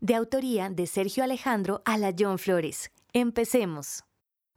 de 0.00 0.14
autoría 0.14 0.70
de 0.70 0.86
Sergio 0.86 1.24
Alejandro 1.24 1.82
Alayón 1.84 2.38
Flores. 2.38 2.90
Empecemos. 3.12 4.04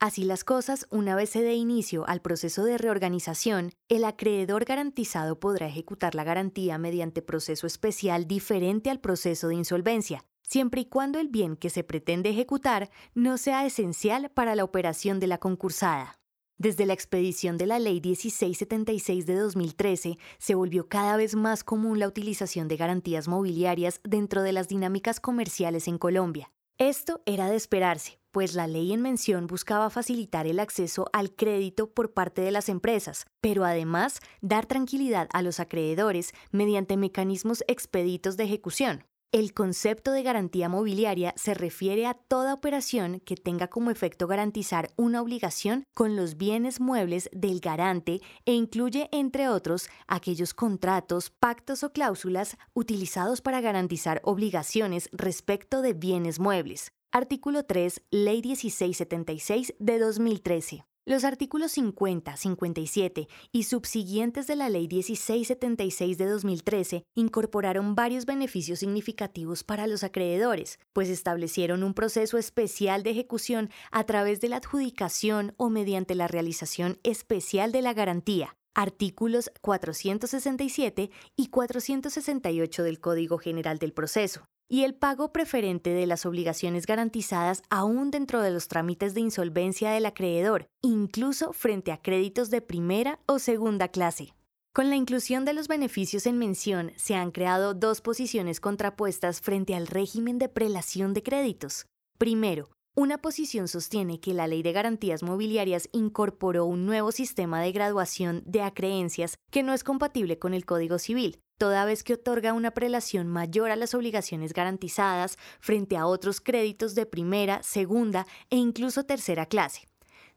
Así 0.00 0.24
las 0.24 0.44
cosas, 0.44 0.86
una 0.90 1.16
vez 1.16 1.30
se 1.30 1.42
dé 1.42 1.54
inicio 1.54 2.06
al 2.08 2.20
proceso 2.20 2.64
de 2.64 2.78
reorganización, 2.78 3.72
el 3.88 4.04
acreedor 4.04 4.64
garantizado 4.64 5.40
podrá 5.40 5.66
ejecutar 5.66 6.14
la 6.14 6.24
garantía 6.24 6.78
mediante 6.78 7.20
proceso 7.20 7.66
especial 7.66 8.26
diferente 8.26 8.90
al 8.90 9.00
proceso 9.00 9.48
de 9.48 9.56
insolvencia, 9.56 10.24
siempre 10.42 10.82
y 10.82 10.84
cuando 10.84 11.18
el 11.18 11.28
bien 11.28 11.56
que 11.56 11.70
se 11.70 11.82
pretende 11.82 12.30
ejecutar 12.30 12.90
no 13.14 13.38
sea 13.38 13.66
esencial 13.66 14.30
para 14.30 14.54
la 14.54 14.64
operación 14.64 15.18
de 15.18 15.26
la 15.26 15.38
concursada. 15.38 16.17
Desde 16.60 16.86
la 16.86 16.92
expedición 16.92 17.56
de 17.56 17.66
la 17.66 17.78
Ley 17.78 18.00
1676 18.00 19.26
de 19.26 19.36
2013, 19.36 20.18
se 20.38 20.54
volvió 20.56 20.88
cada 20.88 21.16
vez 21.16 21.36
más 21.36 21.62
común 21.62 22.00
la 22.00 22.08
utilización 22.08 22.66
de 22.66 22.76
garantías 22.76 23.28
mobiliarias 23.28 24.00
dentro 24.02 24.42
de 24.42 24.50
las 24.50 24.66
dinámicas 24.66 25.20
comerciales 25.20 25.86
en 25.86 25.98
Colombia. 25.98 26.50
Esto 26.76 27.22
era 27.26 27.48
de 27.48 27.54
esperarse, 27.54 28.18
pues 28.32 28.54
la 28.54 28.66
ley 28.66 28.92
en 28.92 29.02
mención 29.02 29.46
buscaba 29.46 29.88
facilitar 29.88 30.48
el 30.48 30.58
acceso 30.58 31.08
al 31.12 31.30
crédito 31.32 31.90
por 31.90 32.12
parte 32.12 32.42
de 32.42 32.50
las 32.50 32.68
empresas, 32.68 33.26
pero 33.40 33.64
además 33.64 34.18
dar 34.40 34.66
tranquilidad 34.66 35.28
a 35.32 35.42
los 35.42 35.60
acreedores 35.60 36.32
mediante 36.50 36.96
mecanismos 36.96 37.62
expeditos 37.68 38.36
de 38.36 38.44
ejecución. 38.44 39.04
El 39.30 39.52
concepto 39.52 40.12
de 40.12 40.22
garantía 40.22 40.70
mobiliaria 40.70 41.34
se 41.36 41.52
refiere 41.52 42.06
a 42.06 42.14
toda 42.14 42.54
operación 42.54 43.20
que 43.26 43.36
tenga 43.36 43.68
como 43.68 43.90
efecto 43.90 44.26
garantizar 44.26 44.90
una 44.96 45.20
obligación 45.20 45.84
con 45.92 46.16
los 46.16 46.38
bienes 46.38 46.80
muebles 46.80 47.28
del 47.34 47.60
garante 47.60 48.22
e 48.46 48.54
incluye, 48.54 49.10
entre 49.12 49.50
otros, 49.50 49.90
aquellos 50.06 50.54
contratos, 50.54 51.28
pactos 51.28 51.84
o 51.84 51.92
cláusulas 51.92 52.56
utilizados 52.72 53.42
para 53.42 53.60
garantizar 53.60 54.22
obligaciones 54.24 55.10
respecto 55.12 55.82
de 55.82 55.92
bienes 55.92 56.40
muebles. 56.40 56.92
Artículo 57.12 57.64
3, 57.64 58.00
Ley 58.10 58.40
1676 58.40 59.74
de 59.78 59.98
2013. 59.98 60.87
Los 61.08 61.24
artículos 61.24 61.72
50, 61.72 62.36
57 62.36 63.28
y 63.50 63.62
subsiguientes 63.62 64.46
de 64.46 64.56
la 64.56 64.68
Ley 64.68 64.88
1676 64.88 66.18
de 66.18 66.26
2013 66.26 67.04
incorporaron 67.14 67.94
varios 67.94 68.26
beneficios 68.26 68.80
significativos 68.80 69.64
para 69.64 69.86
los 69.86 70.04
acreedores, 70.04 70.78
pues 70.92 71.08
establecieron 71.08 71.82
un 71.82 71.94
proceso 71.94 72.36
especial 72.36 73.04
de 73.04 73.12
ejecución 73.12 73.70
a 73.90 74.04
través 74.04 74.42
de 74.42 74.50
la 74.50 74.56
adjudicación 74.56 75.54
o 75.56 75.70
mediante 75.70 76.14
la 76.14 76.28
realización 76.28 76.98
especial 77.04 77.72
de 77.72 77.80
la 77.80 77.94
garantía, 77.94 78.58
artículos 78.74 79.50
467 79.62 81.10
y 81.36 81.46
468 81.46 82.82
del 82.82 83.00
Código 83.00 83.38
General 83.38 83.78
del 83.78 83.94
Proceso 83.94 84.46
y 84.68 84.84
el 84.84 84.94
pago 84.94 85.32
preferente 85.32 85.90
de 85.90 86.06
las 86.06 86.26
obligaciones 86.26 86.86
garantizadas 86.86 87.62
aún 87.70 88.10
dentro 88.10 88.42
de 88.42 88.50
los 88.50 88.68
trámites 88.68 89.14
de 89.14 89.20
insolvencia 89.20 89.90
del 89.90 90.06
acreedor, 90.06 90.68
incluso 90.82 91.52
frente 91.52 91.90
a 91.90 92.00
créditos 92.02 92.50
de 92.50 92.60
primera 92.60 93.18
o 93.26 93.38
segunda 93.38 93.88
clase. 93.88 94.34
Con 94.74 94.90
la 94.90 94.96
inclusión 94.96 95.44
de 95.44 95.54
los 95.54 95.66
beneficios 95.66 96.26
en 96.26 96.38
mención, 96.38 96.92
se 96.96 97.14
han 97.14 97.30
creado 97.30 97.74
dos 97.74 98.00
posiciones 98.00 98.60
contrapuestas 98.60 99.40
frente 99.40 99.74
al 99.74 99.86
régimen 99.86 100.38
de 100.38 100.48
prelación 100.48 101.14
de 101.14 101.22
créditos. 101.22 101.86
Primero, 102.18 102.70
una 102.94 103.18
posición 103.18 103.68
sostiene 103.68 104.20
que 104.20 104.34
la 104.34 104.46
Ley 104.46 104.62
de 104.62 104.72
Garantías 104.72 105.22
Mobiliarias 105.22 105.88
incorporó 105.92 106.64
un 106.64 106.84
nuevo 106.84 107.12
sistema 107.12 107.60
de 107.60 107.72
graduación 107.72 108.42
de 108.44 108.62
acreencias 108.62 109.36
que 109.50 109.62
no 109.62 109.72
es 109.72 109.84
compatible 109.84 110.38
con 110.38 110.52
el 110.52 110.66
Código 110.66 110.98
Civil, 110.98 111.40
toda 111.58 111.84
vez 111.84 112.02
que 112.02 112.14
otorga 112.14 112.52
una 112.52 112.70
prelación 112.70 113.26
mayor 113.26 113.70
a 113.70 113.76
las 113.76 113.94
obligaciones 113.94 114.52
garantizadas 114.52 115.36
frente 115.60 115.96
a 115.96 116.06
otros 116.06 116.40
créditos 116.40 116.94
de 116.94 117.04
primera, 117.04 117.62
segunda 117.62 118.26
e 118.48 118.56
incluso 118.56 119.04
tercera 119.04 119.46
clase. 119.46 119.88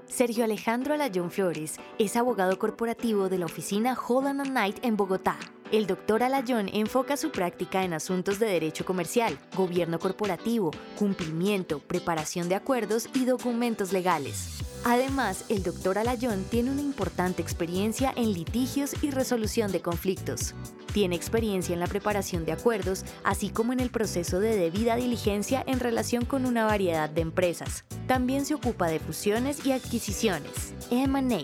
Sergio 0.06 0.44
Alejandro 0.44 0.94
Alayón 0.94 1.31
Flores 1.31 1.77
es 1.98 2.15
abogado 2.15 2.59
corporativo 2.59 3.27
de 3.27 3.39
la 3.39 3.45
oficina 3.45 3.98
Holland 4.07 4.44
Knight 4.50 4.86
en 4.86 4.98
Bogotá. 4.98 5.38
El 5.71 5.88
doctor 5.88 6.21
Alayón 6.21 6.69
enfoca 6.73 7.15
su 7.15 7.31
práctica 7.31 7.85
en 7.85 7.94
asuntos 7.94 8.39
de 8.39 8.45
derecho 8.45 8.83
comercial, 8.83 9.39
gobierno 9.56 10.00
corporativo, 10.00 10.71
cumplimiento, 10.97 11.79
preparación 11.79 12.50
de 12.50 12.56
acuerdos 12.56 13.07
y 13.13 13.23
documentos 13.23 13.94
legales. 13.94 14.59
Además, 14.83 15.45
el 15.47 15.63
doctor 15.63 15.97
Alayón 15.97 16.44
tiene 16.50 16.71
una 16.71 16.81
importante 16.81 17.41
experiencia 17.41 18.12
en 18.18 18.33
litigios 18.33 19.01
y 19.01 19.12
resolución 19.12 19.71
de 19.71 19.81
conflictos. 19.81 20.56
Tiene 20.91 21.15
experiencia 21.15 21.71
en 21.71 21.79
la 21.79 21.88
preparación 21.88 22.44
de 22.44 22.51
acuerdos, 22.51 23.06
así 23.23 23.50
como 23.50 23.71
en 23.71 23.79
el 23.79 23.91
proceso 23.91 24.41
de 24.41 24.57
debida 24.57 24.97
diligencia 24.97 25.63
en 25.65 25.79
relación 25.79 26.25
con 26.25 26.45
una 26.45 26.65
variedad 26.65 27.09
de 27.09 27.21
empresas. 27.21 27.85
También 28.07 28.44
se 28.45 28.56
ocupa 28.56 28.88
de 28.88 29.00
fusiones 29.00 29.65
y 29.65 29.71
adquisiciones, 29.71 30.73
M&A. 30.89 31.44